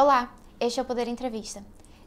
[0.00, 1.60] Olá, este é o Poder Entrevista.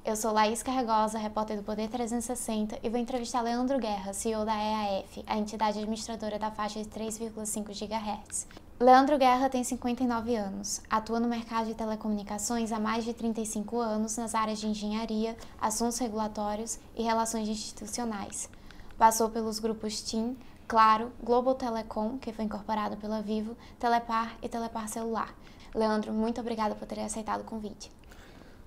[0.05, 4.55] Eu sou Laís Carregosa, repórter do Poder 360 e vou entrevistar Leandro Guerra, CEO da
[4.55, 8.47] EAF, a entidade administradora da faixa de 3,5 GHz.
[8.79, 14.15] Leandro Guerra tem 59 anos, atua no mercado de telecomunicações há mais de 35 anos
[14.15, 18.49] nas áreas de engenharia, assuntos regulatórios e relações institucionais.
[18.97, 24.87] Passou pelos grupos TIM, Claro, Global Telecom, que foi incorporado pela Vivo, Telepar e Telepar
[24.87, 25.35] Celular.
[25.73, 27.91] Leandro, muito obrigada por ter aceitado o convite.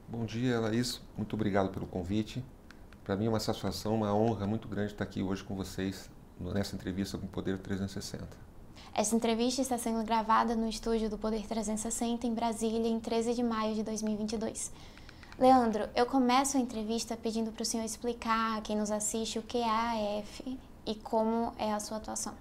[0.09, 1.01] Bom dia, Laís.
[1.17, 2.45] Muito obrigado pelo convite.
[3.05, 6.75] Para mim é uma satisfação, uma honra muito grande estar aqui hoje com vocês nessa
[6.75, 8.27] entrevista com o Poder 360.
[8.95, 13.43] Essa entrevista está sendo gravada no estúdio do Poder 360 em Brasília em 13 de
[13.43, 14.73] maio de 2022.
[15.39, 19.43] Leandro, eu começo a entrevista pedindo para o senhor explicar a quem nos assiste o
[19.43, 22.35] que é a AF e como é a sua atuação.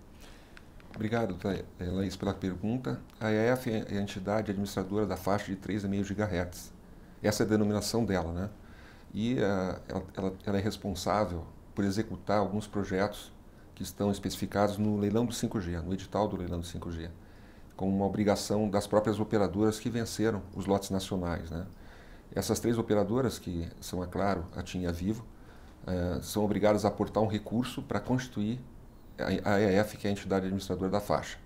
[0.95, 1.35] Obrigado,
[1.79, 3.01] eh, Laís, pela pergunta.
[3.19, 6.71] A EF é a entidade administradora da faixa de 3,5 GHz.
[7.21, 8.49] Essa é a denominação dela, né?
[9.11, 13.31] E uh, ela, ela, ela, é responsável por executar alguns projetos
[13.73, 17.09] que estão especificados no leilão do 5G, no edital do leilão do 5G,
[17.75, 21.65] com uma obrigação das próprias operadoras que venceram os lotes nacionais, né?
[22.35, 25.25] Essas três operadoras, que são, é claro, a TIM e a Vivo,
[25.87, 28.59] uh, são obrigadas a aportar um recurso para constituir
[29.17, 31.37] a EF, que é a entidade administradora da faixa.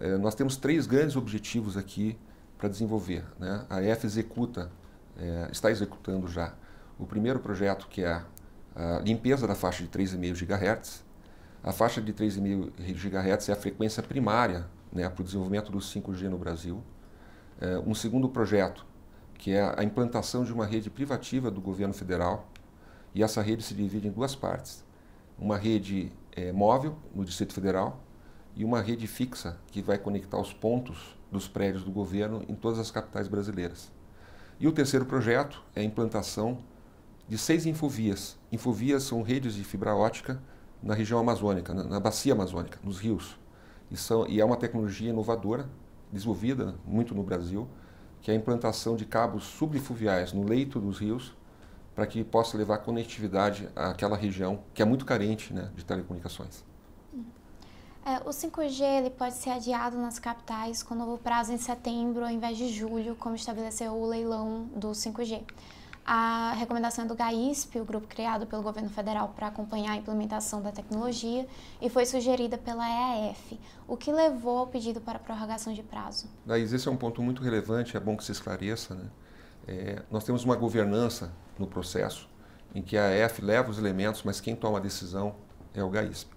[0.00, 2.18] Uh, nós temos três grandes objetivos aqui
[2.58, 3.24] para desenvolver.
[3.38, 3.64] Né?
[3.68, 4.70] A EF executa,
[5.16, 6.54] uh, está executando já
[6.98, 8.22] o primeiro projeto, que é
[8.74, 11.04] a limpeza da faixa de 3,5 GHz.
[11.62, 16.28] A faixa de 3,5 GHz é a frequência primária né, para o desenvolvimento do 5G
[16.28, 16.82] no Brasil.
[17.86, 18.86] um segundo projeto,
[19.34, 22.50] que é a implantação de uma rede privativa do governo federal,
[23.14, 24.84] e essa rede se divide em duas partes.
[25.38, 28.04] Uma rede é, móvel no Distrito Federal
[28.54, 32.78] e uma rede fixa que vai conectar os pontos dos prédios do governo em todas
[32.78, 33.90] as capitais brasileiras.
[34.60, 36.58] E o terceiro projeto é a implantação
[37.28, 38.38] de seis infovias.
[38.52, 40.40] Infovias são redes de fibra ótica
[40.82, 43.36] na região amazônica, na, na bacia amazônica, nos rios.
[43.90, 45.68] E, são, e é uma tecnologia inovadora,
[46.12, 47.68] desenvolvida muito no Brasil,
[48.22, 51.35] que é a implantação de cabos subfluviais no leito dos rios
[51.96, 56.62] para que possa levar conectividade àquela região que é muito carente né, de telecomunicações.
[58.04, 62.30] É, o 5G ele pode ser adiado nas capitais com novo prazo em setembro ao
[62.30, 65.42] invés de julho, como estabeleceu o leilão do 5G.
[66.04, 70.62] A recomendação é do GAISP, o grupo criado pelo governo federal para acompanhar a implementação
[70.62, 71.48] da tecnologia,
[71.82, 73.58] e foi sugerida pela EAF,
[73.88, 76.28] o que levou ao pedido para prorrogação de prazo.
[76.44, 78.94] Daí, esse é um ponto muito relevante, é bom que se esclareça.
[78.94, 79.04] Né?
[79.66, 82.28] É, nós temos uma governança no processo
[82.74, 85.36] em que a EF leva os elementos, mas quem toma a decisão
[85.74, 86.30] é o GAISP.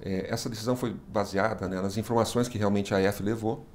[0.00, 3.66] É, essa decisão foi baseada né, nas informações que realmente a EF levou,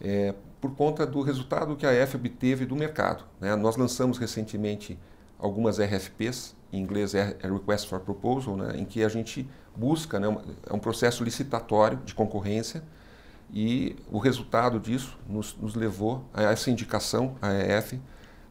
[0.00, 3.24] é, por conta do resultado que a EF obteve do mercado.
[3.40, 3.54] Né?
[3.56, 4.98] Nós lançamos recentemente
[5.38, 10.26] algumas RFPs, em inglês é Request for Proposal, né, em que a gente busca, né,
[10.68, 12.82] é um processo licitatório de concorrência,
[13.52, 18.00] e o resultado disso nos, nos levou a essa indicação, a EF,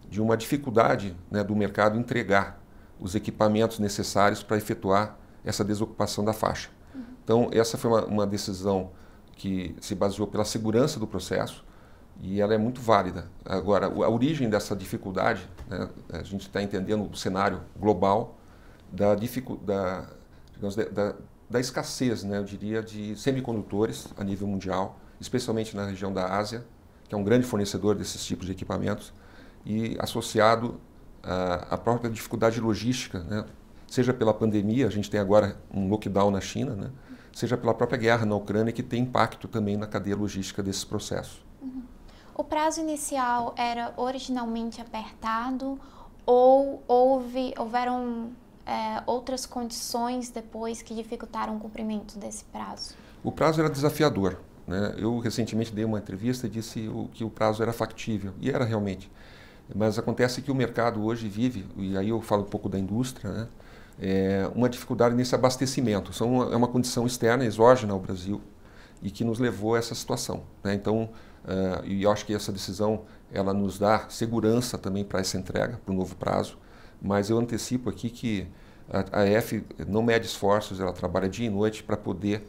[0.09, 2.61] de uma dificuldade né, do mercado entregar
[2.99, 6.69] os equipamentos necessários para efetuar essa desocupação da faixa.
[7.23, 8.91] Então, essa foi uma, uma, decisão
[9.35, 11.63] que se baseou pela segurança do processo
[12.21, 13.29] e ela é muito válida.
[13.45, 18.37] Agora, a origem dessa dificuldade, né, a gente está entendendo o cenário global
[18.91, 20.05] da, da,
[20.53, 21.15] digamos, da,
[21.49, 26.65] da escassez, né, eu diria, de semicondutores a nível mundial, especialmente na região da Ásia,
[27.07, 29.13] que é um grande fornecedor desses tipos de equipamentos
[29.65, 30.79] e associado
[31.21, 33.45] à, própria dificuldade logística, né?
[33.87, 36.91] seja pela pandemia, a gente tem agora um lockdown na China, né?
[37.31, 41.43] seja pela própria guerra na Ucrânia, que tem impacto também na cadeia logística desses processos.
[41.61, 41.83] Uhum.
[42.35, 45.79] O prazo inicial era originalmente apertado
[46.25, 48.31] ou houve, houveram
[48.65, 52.95] é, outras condições depois que dificultaram o cumprimento desse prazo?
[53.23, 54.39] O prazo era desafiador.
[54.67, 54.95] Né?
[54.97, 58.63] Eu recentemente dei uma entrevista e disse o, que o prazo era factível, e era
[58.63, 59.11] realmente.
[59.73, 63.31] Mas acontece que o mercado hoje vive, e aí eu falo um pouco da indústria,
[63.31, 63.47] né?
[63.99, 66.13] é uma dificuldade nesse abastecimento.
[66.13, 68.41] São, é uma condição externa, exógena ao Brasil,
[69.01, 70.43] e que nos levou a essa situação.
[70.63, 70.73] Né?
[70.73, 71.09] Então,
[71.45, 73.01] uh, e eu acho que essa decisão
[73.31, 76.57] ela nos dá segurança também para essa entrega, para o novo prazo,
[77.01, 78.47] mas eu antecipo aqui que
[78.89, 82.45] a, a EF não mede esforços, ela trabalha dia e noite para poder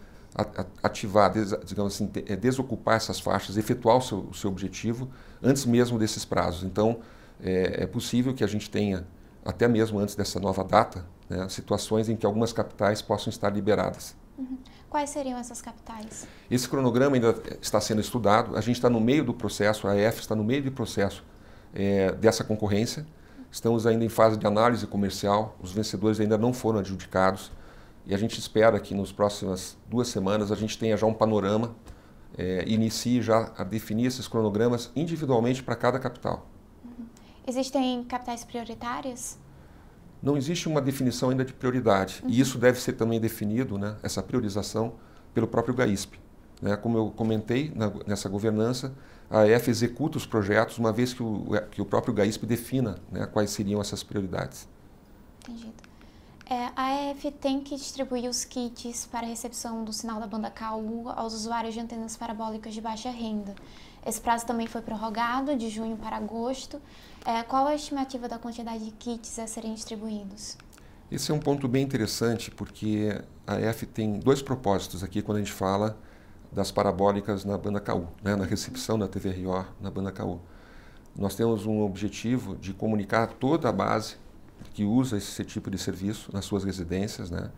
[0.82, 1.32] ativar,
[1.64, 5.08] digamos assim, é, desocupar essas faixas, efetuar o seu, o seu objetivo
[5.44, 6.64] antes mesmo desses prazos.
[6.64, 7.00] Então,
[7.42, 9.06] é, é, possível que a gente tenha,
[9.44, 14.16] até mesmo antes dessa nova data, né, situações em que algumas capitais possam estar liberadas.
[14.38, 14.58] Uhum.
[14.88, 16.26] Quais seriam essas capitais?
[16.50, 20.20] Esse cronograma ainda está sendo estudado, a gente está no meio do processo, a EF
[20.20, 21.24] está no meio do processo
[21.74, 23.06] é, dessa concorrência.
[23.50, 27.52] Estamos ainda em fase de análise comercial, os vencedores ainda não foram adjudicados
[28.06, 31.74] e a gente espera que nas próximas duas semanas a gente tenha já um panorama
[32.36, 36.48] é, inicie já a definir esses cronogramas individualmente para cada capital.
[36.84, 37.06] Uhum.
[37.46, 39.38] Existem capitais prioritárias?
[40.22, 42.30] Não existe uma definição ainda de prioridade uhum.
[42.30, 44.94] e isso deve ser também definido, né, essa priorização,
[45.32, 46.18] pelo próprio GAISP.
[46.62, 46.76] Né?
[46.76, 48.94] Como eu comentei na, nessa governança,
[49.28, 53.26] a EF executa os projetos uma vez que o, que o próprio GAISP defina né,
[53.26, 54.68] quais seriam essas prioridades.
[55.42, 55.93] Entendido.
[56.46, 61.08] É, a EF tem que distribuir os kits para recepção do sinal da banda KU
[61.16, 63.54] aos usuários de antenas parabólicas de baixa renda.
[64.04, 66.78] Esse prazo também foi prorrogado de junho para agosto.
[67.24, 70.58] É, qual a estimativa da quantidade de kits a serem distribuídos?
[71.10, 75.40] Esse é um ponto bem interessante porque a EF tem dois propósitos aqui quando a
[75.40, 75.98] gente fala
[76.52, 80.38] das parabólicas na banda KU, né, na recepção da TVRO na banda KU.
[81.16, 84.16] Nós temos um objetivo de comunicar toda a base
[84.74, 87.50] que usa esse tipo de serviço nas suas residências, né?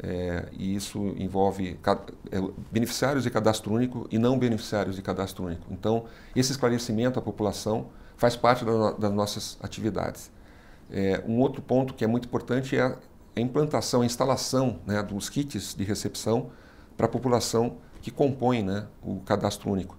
[0.00, 1.78] É, e isso envolve
[2.30, 2.40] é,
[2.70, 5.66] beneficiários de cadastro único e não beneficiários de cadastro único.
[5.72, 6.04] Então,
[6.36, 10.30] esse esclarecimento à população faz parte da, das nossas atividades.
[10.90, 12.96] É, um outro ponto que é muito importante é
[13.36, 16.50] a implantação, a instalação né, dos kits de recepção
[16.96, 19.96] para a população que compõe né, o cadastro único.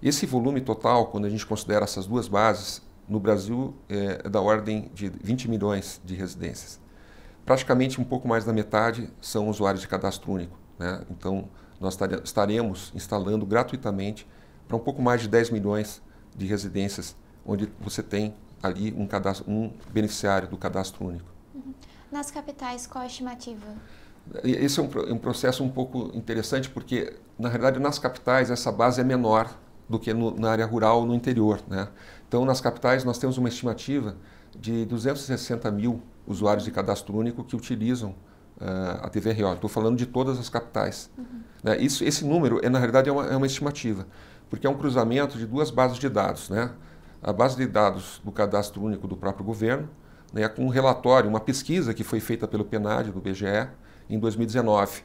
[0.00, 2.82] Esse volume total, quando a gente considera essas duas bases,
[3.12, 6.80] no Brasil é, é da ordem de 20 milhões de residências.
[7.44, 10.58] Praticamente um pouco mais da metade são usuários de cadastro único.
[10.78, 11.04] Né?
[11.10, 11.48] Então,
[11.78, 14.26] nós estaremos instalando gratuitamente
[14.66, 16.00] para um pouco mais de 10 milhões
[16.34, 17.14] de residências,
[17.44, 21.26] onde você tem ali um, cadastro, um beneficiário do cadastro único.
[21.54, 21.74] Uhum.
[22.10, 23.66] Nas capitais, qual a estimativa?
[24.42, 29.00] Esse é um, um, processo um pouco interessante, porque, na realidade, nas capitais essa base
[29.00, 29.52] é menor
[29.88, 31.60] do que no, na área rural ou no interior.
[31.68, 31.88] Né?
[32.32, 34.16] Então, nas capitais, nós temos uma estimativa
[34.58, 38.12] de 260 mil usuários de cadastro único que utilizam
[38.58, 39.52] uh, a TVRO.
[39.52, 41.10] Estou falando de todas as capitais.
[41.18, 41.42] Uhum.
[41.62, 41.76] Né?
[41.76, 44.06] Isso, esse número, é, na realidade, é uma, é uma estimativa,
[44.48, 46.48] porque é um cruzamento de duas bases de dados.
[46.48, 46.70] Né?
[47.22, 49.90] A base de dados do cadastro único do próprio governo,
[50.32, 53.68] né, com um relatório, uma pesquisa que foi feita pelo PNAD, do BGE,
[54.08, 55.02] em 2019.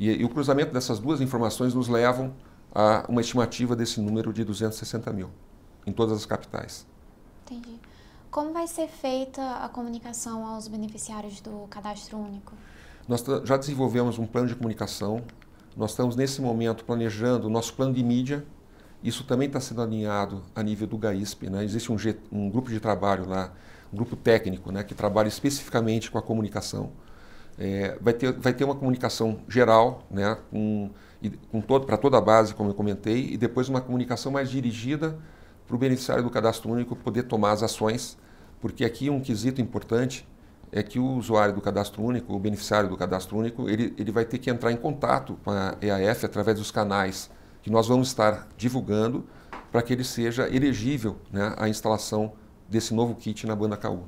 [0.00, 2.34] E, e, o cruzamento dessas duas informações nos levam
[2.74, 5.30] a uma estimativa desse número de 260 mil
[5.86, 6.86] em todas as capitais.
[7.44, 7.78] Entendi.
[8.30, 12.52] Como vai ser feita a comunicação aos beneficiários do cadastro único?
[13.08, 15.22] Nós já desenvolvemos um plano de comunicação.
[15.76, 18.44] Nós estamos nesse momento planejando o nosso plano de mídia.
[19.02, 21.48] Isso também está sendo alinhado a nível do GAISP.
[21.48, 21.64] Né?
[21.64, 21.96] Existe um,
[22.32, 23.52] um grupo de trabalho lá,
[23.92, 26.90] um grupo técnico, né, que trabalha especificamente com a comunicação.
[27.58, 30.90] É, vai, ter, vai ter uma comunicação geral, né, com,
[31.50, 35.18] com todo, para toda a base, como eu comentei, e depois uma comunicação mais dirigida
[35.66, 38.16] para o beneficiário do cadastro único poder tomar as ações,
[38.60, 40.26] porque aqui um quesito importante
[40.72, 44.24] é que o usuário do cadastro único, o beneficiário do cadastro único, ele, ele vai
[44.24, 47.30] ter que entrar em contato com a EAF através dos canais
[47.62, 49.24] que nós vamos estar divulgando
[49.70, 52.32] para que ele seja elegível né, à instalação
[52.68, 54.04] desse novo kit na banda KU.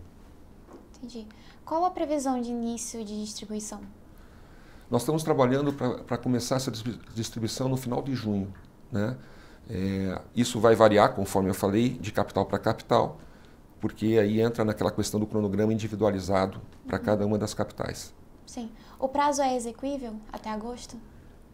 [0.97, 1.27] Entendi.
[1.65, 3.81] Qual a previsão de início de distribuição?
[4.91, 6.73] Nós estamos trabalhando para começar essa
[7.15, 8.53] distribuição no final de junho.
[8.91, 9.17] Né?
[9.71, 13.19] É, isso vai variar, conforme eu falei, de capital para capital,
[13.81, 17.05] porque aí entra naquela questão do cronograma individualizado para uhum.
[17.05, 18.15] cada uma das capitais.
[18.47, 18.71] Sim.
[18.99, 20.97] O prazo é execuível até agosto?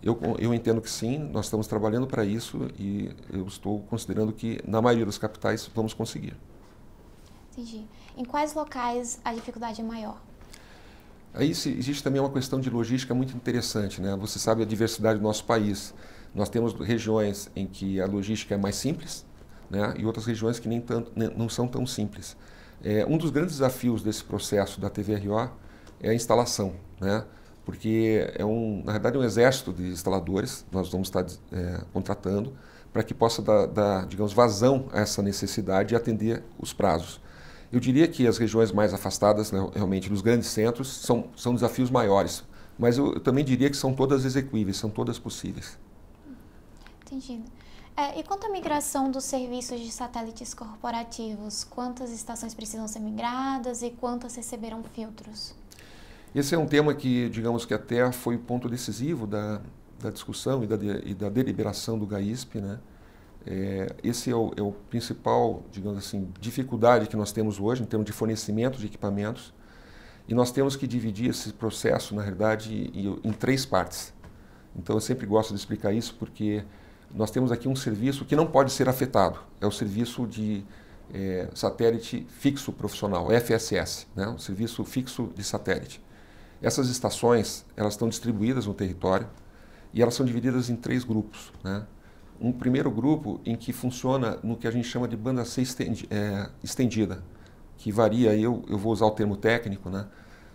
[0.03, 4.61] Eu, eu entendo que sim, nós estamos trabalhando para isso e eu estou considerando que
[4.67, 6.37] na maioria das capitais vamos conseguir.
[7.51, 7.87] Entendi.
[8.17, 10.21] Em quais locais a dificuldade é maior?
[11.33, 14.15] Aí existe também uma questão de logística muito interessante, né?
[14.17, 15.93] Você sabe a diversidade do nosso país.
[16.35, 19.25] Nós temos regiões em que a logística é mais simples,
[19.71, 19.95] né?
[19.97, 22.37] E outras regiões que nem tanto, não são tão simples.
[22.83, 25.51] É, um dos grandes desafios desse processo da TVRO
[26.01, 27.25] é a instalação, né?
[27.65, 30.67] Porque é um, na verdade, é um exército de instaladores.
[30.71, 32.53] Nós vamos estar é, contratando
[32.93, 37.21] para que possa dar, dar, digamos, vazão a essa necessidade e atender os prazos.
[37.73, 41.91] Eu diria que as regiões mais afastadas, né, realmente, dos grandes centros, são, são desafios
[41.91, 42.45] maiores.
[42.79, 45.77] Mas eu, eu, também diria que são todas execuíveis, são todas possíveis.
[47.15, 47.45] Entendido.
[47.97, 53.83] É, e quanto à migração dos serviços de satélites corporativos, quantas estações precisam ser migradas
[53.83, 55.55] e quantas receberam filtros?
[56.35, 59.61] Esse é um tema que, digamos que até foi o ponto decisivo da,
[60.01, 62.81] da discussão e da, e da deliberação do GAISP, né?
[63.47, 67.87] É, esse é o, é o, principal, digamos assim, dificuldade que nós temos hoje em
[67.87, 69.55] termos de fornecimento de equipamentos.
[70.27, 72.91] E nós temos que dividir esse processo, na realidade,
[73.23, 74.13] em três partes.
[74.75, 76.65] Então, eu sempre gosto de explicar isso porque
[77.13, 79.39] nós temos aqui um serviço que não pode ser afetado.
[79.61, 80.65] É o serviço de
[81.13, 86.03] é, satélite fixo profissional, FSS, né, um serviço fixo de satélite.
[86.63, 89.29] Essas estações elas estão distribuídas no território
[89.93, 91.53] e elas são divididas em três grupos.
[91.63, 91.87] Né?
[92.41, 95.63] Um primeiro grupo em que funciona no que a gente chama de banda C
[96.11, 97.23] é, estendida,
[97.77, 100.07] que varia, eu, eu vou usar o termo técnico, né?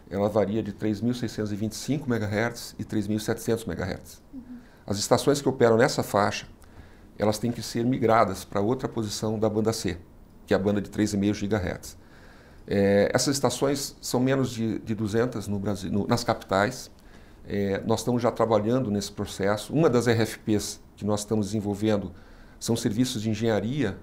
[0.09, 4.21] ela varia de 3.625 MHz e 3.700 MHz.
[4.33, 4.41] Uhum.
[4.89, 6.47] As estações que operam nessa faixa,
[7.15, 9.99] elas têm que ser migradas para outra posição da banda C,
[10.47, 11.95] que é a banda de 3,5 GHz.
[12.65, 16.89] É, essas estações são menos de, de 200 no Brasil, no, nas capitais.
[17.47, 19.71] É, nós estamos já trabalhando nesse processo.
[19.71, 22.11] Uma das RFPs que nós estamos desenvolvendo
[22.59, 23.95] são serviços de engenharia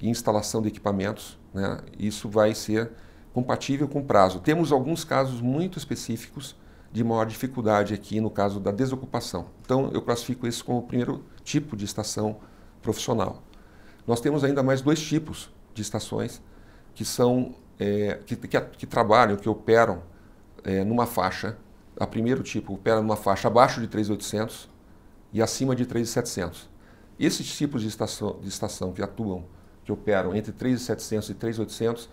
[0.00, 1.38] e instalação de equipamentos.
[1.52, 1.80] Né?
[1.98, 2.90] Isso vai ser
[3.34, 4.40] compatível com o prazo.
[4.40, 6.56] Temos alguns casos muito específicos
[6.92, 9.46] de maior dificuldade aqui no caso da desocupação.
[9.62, 12.38] Então, eu classifico isso como o primeiro tipo de estação
[12.82, 13.42] profissional.
[14.06, 16.42] Nós temos ainda mais dois tipos de estações
[16.94, 20.02] que são é, que, que, que, trabalham, que operam
[20.64, 21.56] é, numa faixa.
[21.98, 24.68] A primeiro tipo opera numa faixa abaixo de 3.800
[25.32, 26.68] e acima de 3.700.
[27.18, 29.44] Esses tipos de estação, de estação que atuam,
[29.84, 32.08] que operam entre 3.700 e 3.800,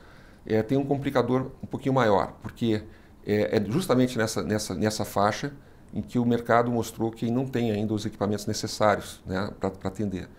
[0.46, 2.84] é, tem um complicador um pouquinho maior, porque
[3.28, 5.52] é, é, justamente nessa, nessa, nessa faixa
[5.94, 10.30] em que o mercado mostrou que não tem ainda os equipamentos necessários né, para atender.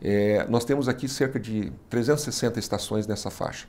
[0.00, 3.68] É, nós temos aqui cerca de 360 estações nessa faixa.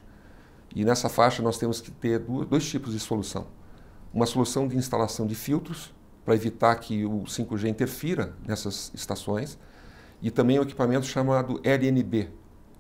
[0.76, 3.46] E nessa faixa nós temos que ter dois tipos de solução.
[4.12, 5.94] Uma solução de instalação de filtros,
[6.26, 9.60] para evitar que o 5G interfira nessas estações,
[10.22, 12.30] e também um equipamento chamado LNB,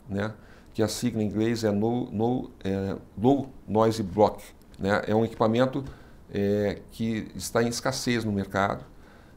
[0.10, 0.34] né?
[0.74, 4.44] que a sigla em inglês é no, no, é, Low Noise Block.
[4.84, 5.02] Né?
[5.08, 5.82] É um equipamento
[6.30, 8.84] é, que está em escassez no mercado.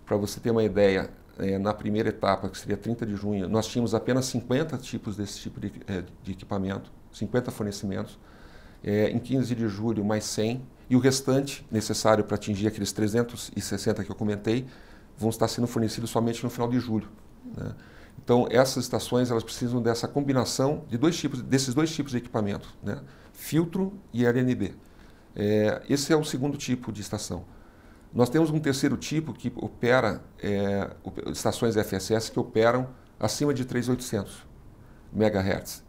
[0.04, 3.68] Para você ter uma ideia, é, na primeira etapa, que seria 30 de junho, nós
[3.68, 8.18] tínhamos apenas 50 tipos desse tipo de, é, de equipamento, 50 fornecimentos.
[8.82, 10.66] É, em 15 de julho, mais 100.
[10.90, 14.66] E o restante, necessário para atingir aqueles 360 que eu comentei,
[15.16, 17.08] vão estar sendo fornecidos somente no final de julho.
[17.56, 17.72] Né?
[18.22, 22.74] Então, essas estações elas precisam dessa combinação de dois tipos, desses dois tipos de equipamento,
[22.82, 23.00] né?
[23.32, 24.74] filtro e LNB.
[25.36, 27.44] É, esse é o segundo tipo de estação.
[28.12, 30.90] Nós temos um terceiro tipo que opera, é,
[31.30, 32.88] estações FSS que operam
[33.20, 34.46] acima de 3.800
[35.12, 35.84] MHz.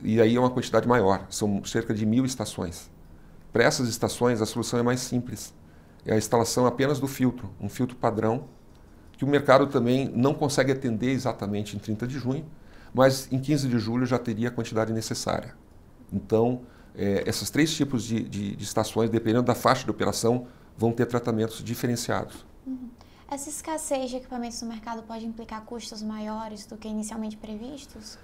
[0.00, 2.90] E aí é uma quantidade maior, são cerca de mil estações.
[3.52, 5.52] Para essas estações, a solução é mais simples.
[6.06, 8.44] É a instalação apenas do filtro, um filtro padrão,
[9.16, 12.44] que o mercado também não consegue atender exatamente em 30 de junho,
[12.92, 15.54] mas em 15 de julho já teria a quantidade necessária.
[16.12, 16.62] Então,
[16.96, 20.46] é, esses três tipos de, de, de, estações, dependendo da faixa de operação,
[20.76, 22.44] vão ter tratamentos diferenciados.
[22.66, 22.88] Uhum.
[23.30, 28.18] Essa escassez de equipamentos no mercado pode implicar custos maiores do que inicialmente previstos?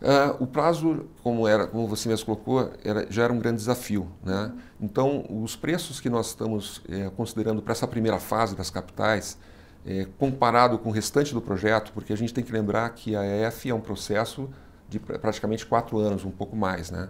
[0.00, 4.08] Uh, o prazo, como era, como você mesmo colocou, era, já era um grande desafio.
[4.22, 4.44] Né?
[4.44, 4.60] Uhum.
[4.82, 9.38] Então, os preços que nós estamos é, considerando para essa primeira fase das capitais,
[9.86, 13.24] é, comparado com o restante do projeto, porque a gente tem que lembrar que a
[13.24, 14.50] EF é um processo
[14.88, 16.90] de praticamente quatro anos, um pouco mais.
[16.90, 17.08] Né?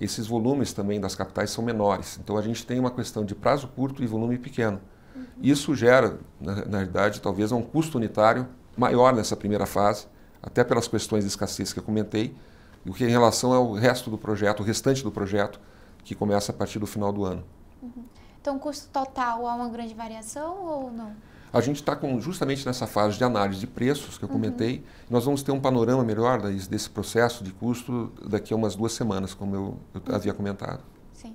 [0.00, 2.18] Esses volumes também das capitais são menores.
[2.22, 4.80] Então a gente tem uma questão de prazo curto e volume pequeno.
[5.14, 5.24] Uhum.
[5.42, 10.06] Isso gera, na, na realidade, talvez um custo unitário maior nessa primeira fase,
[10.42, 12.36] até pelas questões de escassez que eu comentei,
[12.84, 15.58] do que em relação ao resto do projeto, o restante do projeto,
[16.04, 17.42] que começa a partir do final do ano.
[17.82, 18.04] Uhum.
[18.40, 21.16] Então, custo total há uma grande variação ou não?
[21.56, 24.76] A gente está justamente nessa fase de análise de preços que eu comentei.
[24.76, 24.84] Uhum.
[25.08, 29.32] Nós vamos ter um panorama melhor desse processo de custo daqui a umas duas semanas,
[29.32, 30.14] como eu, eu uhum.
[30.14, 30.82] havia comentado.
[31.14, 31.34] Sim.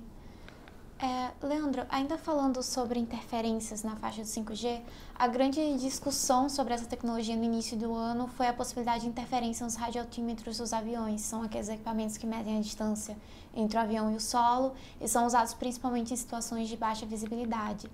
[1.00, 4.82] É, Leandro, ainda falando sobre interferências na faixa de 5G,
[5.18, 9.64] a grande discussão sobre essa tecnologia no início do ano foi a possibilidade de interferência
[9.64, 11.22] nos radioaltímetros dos aviões.
[11.22, 13.16] São aqueles equipamentos que medem a distância
[13.52, 17.90] entre o avião e o solo e são usados principalmente em situações de baixa visibilidade.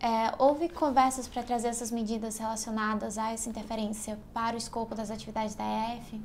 [0.00, 5.10] É, houve conversas para trazer essas medidas relacionadas a essa interferência para o escopo das
[5.10, 6.20] atividades da EF?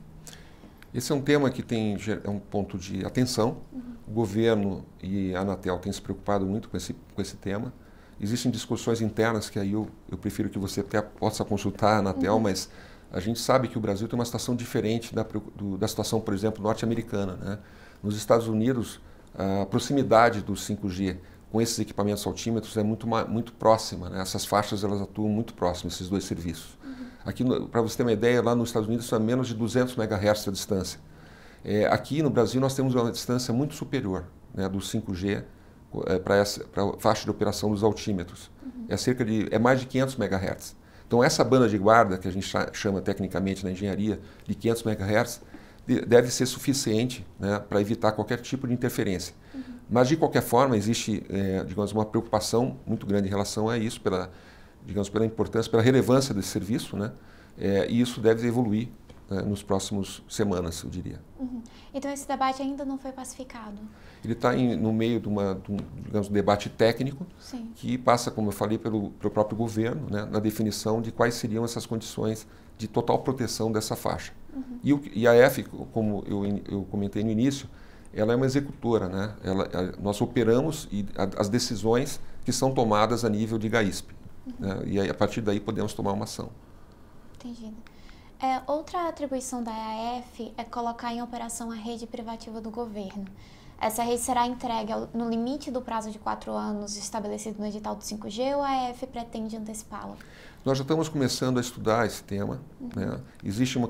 [0.93, 3.57] Esse é um tema que tem é um ponto de atenção.
[3.71, 3.81] Uhum.
[4.07, 7.71] O governo e a Anatel têm se preocupado muito com esse, com esse tema.
[8.19, 12.33] Existem discussões internas que aí eu, eu prefiro que você até possa consultar a Anatel,
[12.33, 12.39] uhum.
[12.39, 12.69] mas
[13.11, 15.23] a gente sabe que o Brasil tem uma situação diferente da,
[15.55, 17.35] do, da situação, por exemplo, norte-americana.
[17.35, 17.59] Né?
[18.03, 18.99] Nos Estados Unidos,
[19.33, 21.17] a proximidade do 5G
[21.51, 24.09] com esses equipamentos altímetros é muito, muito próxima.
[24.09, 24.21] Né?
[24.21, 26.77] Essas faixas elas atuam muito próximas, esses dois serviços.
[26.83, 27.05] Uhum.
[27.25, 30.47] Aqui, para você ter uma ideia, lá nos Estados Unidos são menos de 200 MHz
[30.47, 30.99] a distância.
[31.63, 35.43] É, aqui no Brasil nós temos uma distância muito superior né, do 5G
[36.05, 38.49] é, para a faixa de operação dos altímetros.
[38.63, 38.85] Uhum.
[38.87, 40.75] É cerca de é mais de 500 MHz.
[41.07, 45.41] Então essa banda de guarda que a gente chama tecnicamente na engenharia de 500 MHz
[46.05, 49.33] deve ser suficiente né, para evitar qualquer tipo de interferência.
[49.53, 49.61] Uhum.
[49.89, 53.99] Mas, de qualquer forma, existe, é, digamos, uma preocupação muito grande em relação a isso,
[54.01, 54.31] pela,
[54.85, 57.11] digamos, pela importância, pela relevância desse serviço, né?
[57.57, 58.87] É, e isso deve evoluir
[59.29, 61.19] né, nos próximos semanas, eu diria.
[61.39, 61.61] Uhum.
[61.93, 63.77] Então, esse debate ainda não foi pacificado?
[64.23, 67.71] Ele está no meio de, uma, de um digamos, debate técnico Sim.
[67.75, 71.63] que passa, como eu falei, pelo, pelo próprio governo, né, na definição de quais seriam
[71.63, 74.33] essas condições de total proteção dessa faixa.
[74.53, 74.79] Uhum.
[74.83, 75.63] E, o, e, a EF,
[75.93, 77.69] como eu, eu comentei no início,
[78.13, 79.35] ela é uma executora, né?
[79.43, 84.13] Ela, a, nós operamos e a, as decisões que são tomadas a nível de GAISP.
[84.45, 84.53] Uhum.
[84.59, 84.81] Né?
[84.85, 86.49] E aí, a partir daí podemos tomar uma ação.
[87.35, 87.77] Entendido.
[88.41, 93.25] É, outra atribuição da EAF é colocar em operação a rede privativa do governo.
[93.81, 98.03] Essa rede será entregue no limite do prazo de quatro anos estabelecido no edital do
[98.03, 100.17] 5G ou a EF pretende antecipá-lo?
[100.65, 102.59] Nós já estamos começando a estudar esse tema.
[102.79, 102.89] Uhum.
[102.93, 103.19] Né?
[103.43, 103.89] Existe uma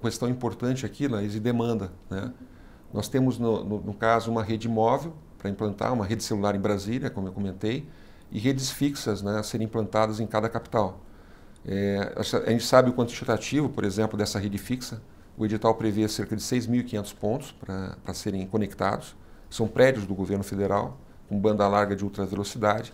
[0.00, 1.90] questão importante aqui, Laís, de demanda.
[2.08, 2.22] Né?
[2.22, 2.32] Uhum.
[2.94, 6.60] Nós temos, no, no, no, caso, uma rede móvel para implantar, uma rede celular em
[6.60, 7.88] Brasília, como eu comentei,
[8.30, 11.00] e redes fixas né, a serem implantadas em cada capital.
[11.66, 15.02] É, a gente sabe o quantitativo, por exemplo, dessa rede fixa.
[15.36, 19.14] O edital prevê cerca de 6.500 pontos para serem conectados.
[19.50, 22.92] São prédios do governo federal, com banda larga de ultra velocidade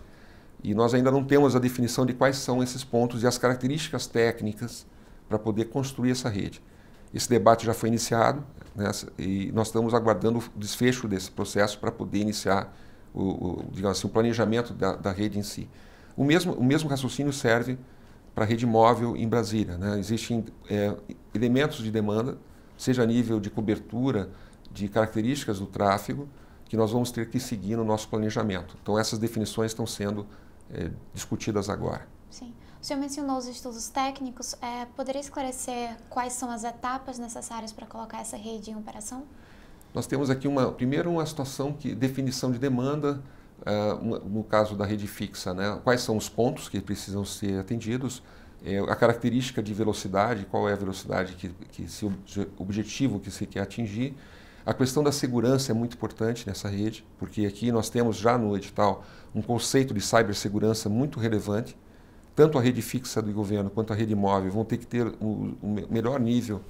[0.63, 4.07] e nós ainda não temos a definição de quais são esses pontos e as características
[4.07, 4.85] técnicas
[5.27, 6.63] para poder construir essa rede.
[7.13, 11.91] Esse debate já foi iniciado né, e nós estamos aguardando o desfecho desse processo para
[11.91, 12.73] poder iniciar
[13.13, 15.69] o, o, digamos assim, o planejamento da, da, rede em si.
[16.15, 17.77] O mesmo, o mesmo raciocínio serve
[18.33, 19.77] para a rede móvel em Brasília.
[19.77, 19.99] Né?
[19.99, 20.95] Existem é,
[21.33, 22.37] elementos de demanda,
[22.77, 24.29] seja a nível de cobertura,
[24.71, 26.27] de características do tráfego,
[26.65, 28.75] que nós vamos ter que seguir no nosso planejamento.
[28.81, 30.25] Então, essas definições estão sendo
[30.71, 32.07] é, discutidas agora.
[32.29, 32.51] Sim.
[32.81, 34.55] O senhor mencionou os estudos técnicos.
[34.61, 39.23] É, poderia esclarecer quais são as etapas necessárias para colocar essa rede em operação?
[39.93, 43.21] Nós temos aqui uma, primeiro uma situação que definição de demanda,
[44.21, 45.79] no caso da rede fixa, né?
[45.83, 48.21] quais são os pontos que precisam ser atendidos,
[48.65, 52.09] é, a característica de velocidade, qual é a velocidade que, que se
[52.57, 54.15] objetivo que se quer atingir.
[54.65, 58.55] A questão da segurança é muito importante nessa rede, porque aqui nós temos já no
[58.55, 59.03] edital
[59.35, 61.75] um conceito de cibersegurança muito relevante.
[62.33, 65.57] Tanto a rede fixa do governo quanto a rede móvel vão ter que ter o,
[65.61, 66.61] o melhor nível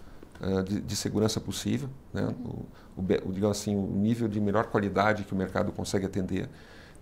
[0.42, 2.34] uh, de, de, segurança possível, né?
[2.44, 2.66] o,
[2.98, 6.50] o, digamos assim, o nível de melhor qualidade que o mercado consegue atender.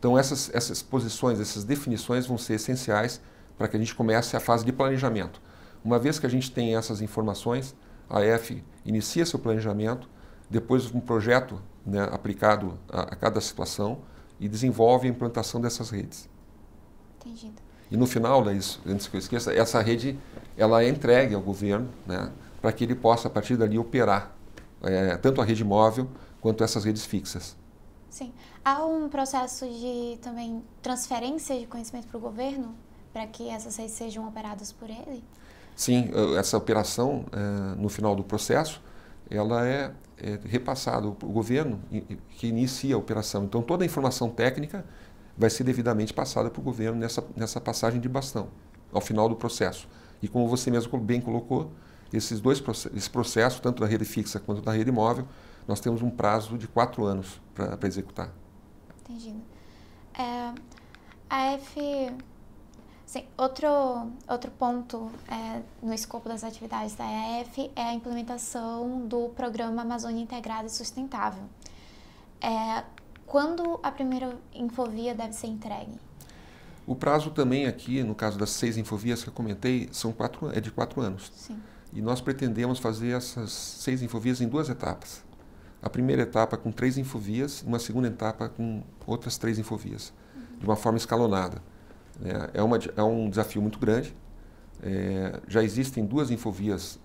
[0.01, 3.21] Então essas, essas posições, essas definições vão ser essenciais
[3.55, 5.39] para que a gente comece a fase de planejamento.
[5.85, 7.75] Uma vez que a gente tem essas informações,
[8.09, 10.09] a EF inicia seu planejamento,
[10.49, 13.99] depois um projeto né, aplicado a, a cada situação,
[14.39, 16.27] e desenvolve a implantação dessas redes.
[17.19, 17.61] Entendido.
[17.91, 20.17] E no final, antes que eu esqueça, essa rede
[20.57, 24.35] ela é entregue ao governo né, para que ele possa, a partir dali, operar
[24.81, 26.09] é, tanto a rede móvel
[26.39, 27.55] quanto essas redes fixas.
[28.11, 28.31] Sim.
[28.63, 32.75] Há um processo de também transferência de conhecimento para o governo
[33.11, 35.23] para que essas redes sejam operadas por ele?
[35.75, 38.79] Sim, essa operação, é, no final do processo,
[39.29, 41.79] ela é é, repassado para o governo
[42.37, 43.43] que inicia a operação.
[43.45, 44.85] Então, toda a informação técnica
[45.35, 48.49] vai ser devidamente passada para o governo nessa, nessa passagem de bastão,
[48.93, 49.87] ao final do processo.
[50.21, 51.71] E como você mesmo bem colocou,
[52.13, 52.61] esses dois
[52.95, 55.27] esse processo, tanto da rede fixa quanto da rede móvel,
[55.67, 58.31] nós temos um prazo de quatro anos para executar.
[59.01, 59.41] Entendido.
[60.13, 60.53] É,
[61.29, 61.79] a F
[63.11, 63.67] Sim, outro,
[64.25, 70.23] outro ponto é, no escopo das atividades da EAF é a implementação do Programa Amazônia
[70.23, 71.43] Integrada e Sustentável.
[72.39, 72.85] É,
[73.25, 75.91] quando a primeira infovia deve ser entregue?
[76.87, 80.61] O prazo também aqui, no caso das seis infovias que eu comentei, são quatro, é
[80.61, 81.33] de quatro anos.
[81.35, 81.61] Sim.
[81.91, 85.21] E nós pretendemos fazer essas seis infovias em duas etapas.
[85.81, 90.59] A primeira etapa com três infovias, uma segunda etapa com outras três infovias, uhum.
[90.59, 91.61] de uma forma escalonada.
[92.23, 94.15] É, é, uma, é um desafio muito grande.
[94.83, 96.99] É, já existem duas infovias,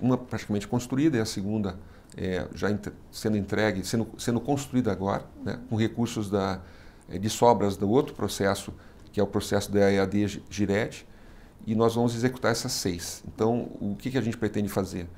[0.00, 1.76] uma praticamente construída e a segunda
[2.16, 2.68] é, já
[3.10, 6.60] sendo entregue, sendo, sendo construída agora, né, com recursos da,
[7.08, 8.72] é, de sobras do outro processo,
[9.12, 11.06] que é o processo da EAD Giret,
[11.66, 13.22] e nós vamos executar essas seis.
[13.26, 15.08] Então, o que, que a gente pretende fazer?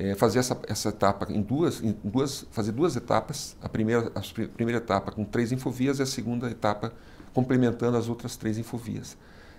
[0.00, 4.46] É fazer essa, essa etapa em duas, em duas, fazer duas etapas, a primeira, a
[4.46, 6.92] primeira etapa com três infovias e a segunda etapa
[7.34, 9.16] complementando as outras três infovias.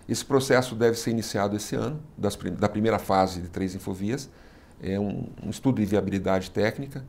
[0.08, 4.30] Esse processo deve ser iniciado esse ano, das, da primeira fase de três infovias.
[4.82, 7.04] É um, um estudo de viabilidade técnica.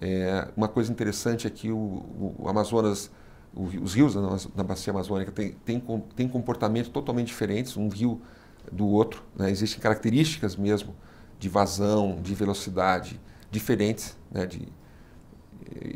[0.00, 3.10] É, uma coisa interessante é que o, o Amazonas,
[3.52, 5.82] o, os rios na, na bacia amazônica têm tem,
[6.14, 8.22] tem comportamentos totalmente diferentes, um rio
[8.70, 9.24] do outro.
[9.36, 9.50] Né?
[9.50, 10.94] Existem características mesmo
[11.38, 13.20] de vazão, de velocidade,
[13.50, 14.68] diferentes, né, de,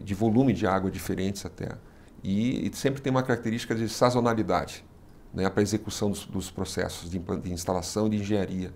[0.02, 1.76] de volume de água diferentes até.
[2.22, 4.84] E, e sempre tem uma característica de sazonalidade
[5.32, 8.72] né, para a execução dos, dos processos de, de, instalação e de engenharia.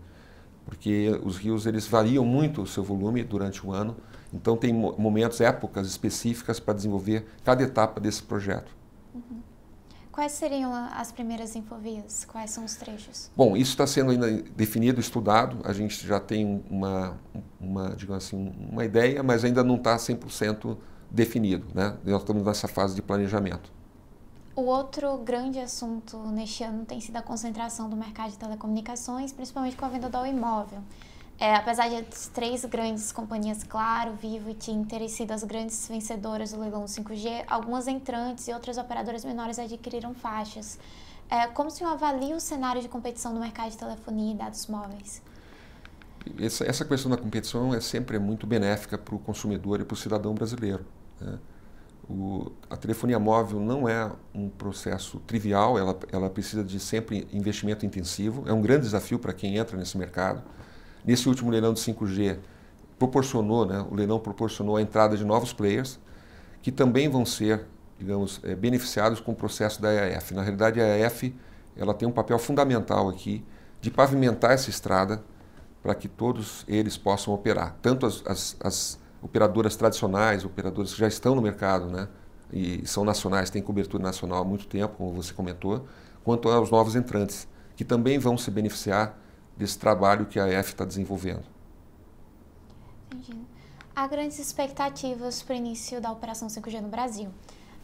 [0.64, 3.96] Porque os rios eles variam muito o seu volume durante o ano,
[4.32, 8.74] então tem momentos, épocas específicas para desenvolver cada etapa desse projeto.
[9.14, 9.40] Uhum.
[10.14, 12.24] Quais seriam as primeiras infovias?
[12.24, 13.32] Quais são os trechos?
[13.36, 15.58] Bom, isso está sendo ainda definido, estudado.
[15.64, 17.18] A gente já tem uma,
[17.60, 20.76] uma digamos assim, uma ideia, mas ainda não está 100%
[21.10, 21.66] definido.
[21.74, 21.96] Né?
[22.04, 23.72] Nós estamos nessa fase de planejamento.
[24.54, 29.74] O outro grande assunto neste ano tem sido a concentração do mercado de telecomunicações, principalmente
[29.74, 30.78] com a venda do imóvel.
[31.38, 35.88] É, apesar de as três grandes companhias, Claro, Vivo e TIM, terem sido as grandes
[35.88, 40.78] vencedoras do leilão 5G, algumas entrantes e outras operadoras menores adquiriram faixas.
[41.28, 44.66] É, como o senhor avalia o cenário de competição no mercado de telefonia e dados
[44.66, 45.20] móveis?
[46.38, 49.96] Essa, essa questão da competição é sempre muito benéfica para o consumidor e para o
[49.96, 50.86] cidadão brasileiro.
[51.20, 51.38] Né?
[52.08, 57.84] O, a telefonia móvel não é um processo trivial, ela, ela precisa de sempre investimento
[57.84, 60.42] intensivo, é um grande desafio para quem entra nesse mercado.
[61.04, 62.38] Nesse último leilão de 5G,
[62.98, 65.98] proporcionou, né, o leilão proporcionou a entrada de novos players,
[66.62, 67.66] que também vão ser,
[67.98, 70.32] digamos, é, beneficiados com o processo da EAF.
[70.32, 71.34] Na realidade, a EAF
[71.76, 73.44] ela tem um papel fundamental aqui
[73.80, 75.22] de pavimentar essa estrada
[75.82, 81.08] para que todos eles possam operar, tanto as, as, as operadoras tradicionais, operadoras que já
[81.08, 82.08] estão no mercado, né,
[82.50, 85.84] e são nacionais, têm cobertura nacional há muito tempo, como você comentou,
[86.22, 89.18] quanto aos novos entrantes, que também vão se beneficiar
[89.56, 91.44] desse trabalho que a EF está desenvolvendo.
[93.12, 93.38] Entendi.
[93.94, 97.30] Há grandes expectativas para o início da operação 5G no Brasil.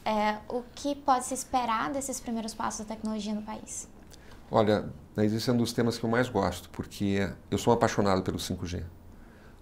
[0.05, 3.89] É, o que pode se esperar desses primeiros passos da tecnologia no país?
[4.51, 8.39] Olha, esse é um dos temas que eu mais gosto, porque eu sou apaixonado pelo
[8.39, 8.83] 5G.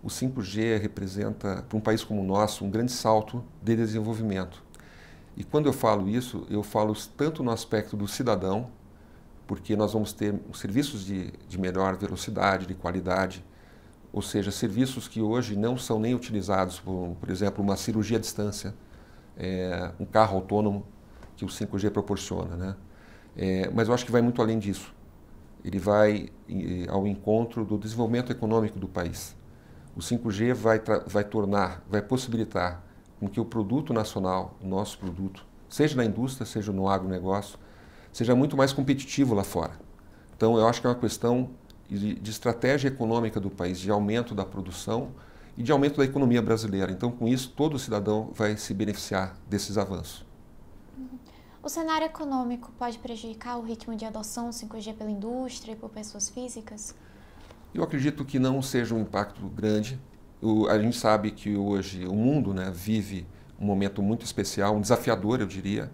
[0.02, 4.62] O 5G representa, para um país como o nosso, um grande salto de desenvolvimento.
[5.36, 8.70] E quando eu falo isso, eu falo tanto no aspecto do cidadão,
[9.48, 13.42] porque nós vamos ter serviços de, de melhor velocidade, de qualidade,
[14.12, 18.20] ou seja, serviços que hoje não são nem utilizados, por, por exemplo, uma cirurgia à
[18.20, 18.74] distância,
[19.38, 20.86] é, um carro autônomo
[21.34, 22.56] que o 5G proporciona.
[22.56, 22.76] Né?
[23.34, 24.94] É, mas eu acho que vai muito além disso.
[25.64, 26.28] Ele vai
[26.88, 29.34] ao encontro do desenvolvimento econômico do país.
[29.96, 32.84] O 5G vai, vai tornar, vai possibilitar
[33.18, 37.58] com que o produto nacional, o nosso produto, seja na indústria, seja no agronegócio,
[38.12, 39.72] seja muito mais competitivo lá fora.
[40.36, 41.50] Então, eu acho que é uma questão
[41.88, 45.10] de, de estratégia econômica do país, de aumento da produção
[45.56, 46.92] e de aumento da economia brasileira.
[46.92, 50.24] Então, com isso, todo cidadão vai se beneficiar desses avanços.
[50.96, 51.18] Uhum.
[51.62, 56.28] O cenário econômico pode prejudicar o ritmo de adoção 5G pela indústria e por pessoas
[56.28, 56.94] físicas?
[57.74, 60.00] Eu acredito que não seja um impacto grande.
[60.40, 63.26] O, a gente sabe que hoje o mundo né, vive
[63.58, 65.90] um momento muito especial, um desafiador, eu diria,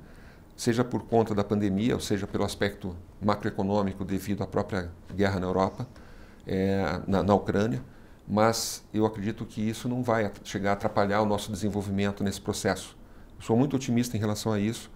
[0.56, 5.46] seja por conta da pandemia, ou seja pelo aspecto macroeconômico devido à própria guerra na
[5.46, 5.86] Europa,
[6.46, 7.82] é, na, na, Ucrânia,
[8.28, 12.96] mas eu acredito que isso não vai chegar a atrapalhar o nosso desenvolvimento nesse processo.
[13.40, 14.90] Sou muito otimista em relação a isso.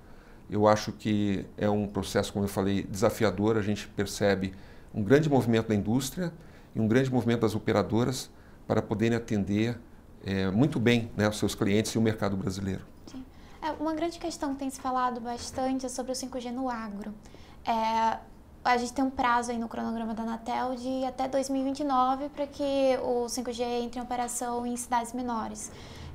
[0.51, 3.57] Eu acho que é um processo, como eu falei, desafiador.
[3.59, 4.55] A gente percebe
[4.95, 6.33] um grande movimento da indústria
[6.75, 8.31] e um grande movimento das operadoras
[8.67, 9.79] para poderem atender
[10.25, 12.83] é, muito bem né, os seus clientes e o mercado brasileiro.
[13.69, 17.13] É, uma grande questão que tem se falado bastante é sobre o 5G no agro.
[17.67, 18.19] É,
[18.65, 22.99] a gente tem um prazo aí no cronograma da Anatel de até 2029 para que
[23.03, 25.71] o 5G entre em operação em cidades menores.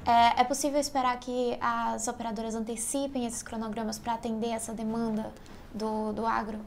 [0.06, 5.32] É, é possível esperar que as operadoras antecipem esses cronogramas para atender essa demanda
[5.74, 6.60] do, do agro?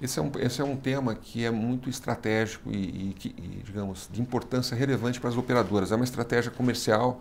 [0.00, 4.08] Esse é, um, esse é um tema que é muito estratégico e, e, e digamos,
[4.10, 5.92] de importância relevante para as operadoras.
[5.92, 7.20] É uma estratégia comercial.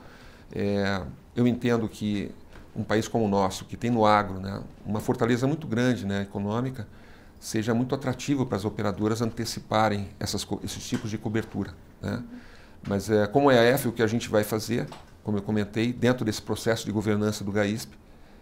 [0.54, 1.04] É,
[1.36, 2.34] eu entendo que
[2.76, 6.22] um país como o nosso, que tem no agro né, uma fortaleza muito grande né,
[6.22, 6.88] econômica,
[7.40, 11.74] seja muito atrativo para as operadoras anteciparem essas, esses tipos de cobertura.
[12.02, 12.24] Né?
[12.88, 14.88] Mas é, como é a EF, o que a gente vai fazer,
[15.24, 17.98] como eu comentei, dentro desse processo de governança do GAISP,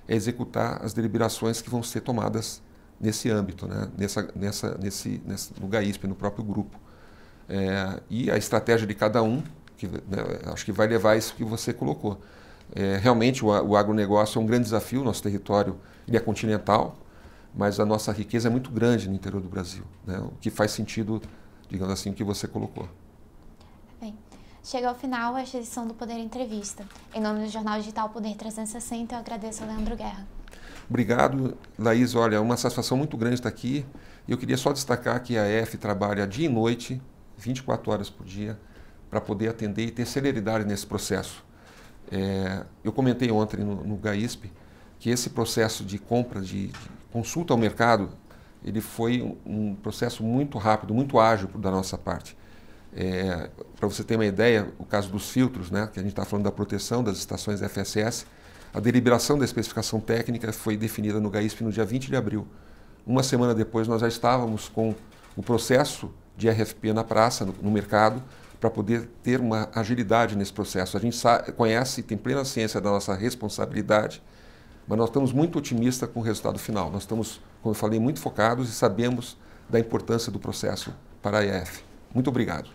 [0.08, 2.62] é executar as deliberações que vão ser tomadas
[3.00, 3.88] nesse âmbito, né?
[3.98, 6.80] nessa, nessa, nesse, nesse, no GAISP, no próprio grupo.
[7.48, 9.42] É, e a estratégia de cada um,
[9.78, 10.02] que né,
[10.48, 12.20] acho que vai levar isso que você colocou.
[12.76, 16.96] É, realmente o, o agronegócio é um grande desafio, nosso território ele é continental,
[17.54, 20.20] mas a nossa riqueza é muito grande no interior do Brasil, né?
[20.20, 21.22] o que faz sentido,
[21.70, 22.88] digamos assim, o que você colocou.
[24.00, 24.16] Bem,
[24.64, 26.86] chega ao final esta edição do Poder Entrevista.
[27.14, 30.28] Em nome do Jornal Digital Poder 360, eu agradeço ao Leandro Guerra.
[30.90, 32.16] Obrigado, Laís.
[32.16, 33.86] Olha, é uma satisfação muito grande estar aqui.
[34.28, 37.00] Eu queria só destacar que a EF trabalha dia e noite,
[37.38, 38.60] 24 horas por dia,
[39.10, 41.44] para poder atender e ter celeridade nesse processo.
[42.12, 44.52] É, eu comentei ontem no, no GAISP
[45.00, 48.10] que esse processo de compra, de, de consulta ao mercado,
[48.64, 52.38] ele foi um, um, processo muito rápido, muito ágil da nossa parte.
[52.94, 56.26] É, para você ter uma ideia, o caso dos filtros, né, que a gente está
[56.26, 58.26] falando da proteção das estações FSS,
[58.74, 62.48] a deliberação da especificação técnica foi definida no GAISP no dia 20 de abril.
[63.06, 64.94] Uma semana depois, nós já estávamos com
[65.36, 68.22] o processo de RFP na praça, no, no mercado,
[68.60, 70.98] para poder ter uma agilidade nesse processo.
[70.98, 74.22] A gente sabe, conhece tem plena ciência da nossa responsabilidade,
[74.88, 76.92] mas nós estamos muito otimistas com o resultado final.
[76.92, 79.38] Nós estamos, como eu falei, muito focados e sabemos
[79.70, 81.84] da importância do processo para a EF.
[82.14, 82.70] Muito obrigado.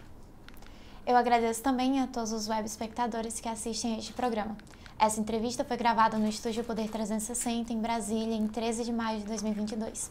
[1.06, 4.56] Eu agradeço também a todos os web espectadores que assistem a este programa.
[4.98, 9.26] Essa entrevista foi gravada no Estúdio Poder 360, em Brasília, em 13 de maio de
[9.26, 10.10] 2022.